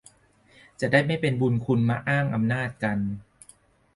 [0.79, 2.99] จะได้ไม่เป็นบุญคุณมาอ้างอำนาจกัน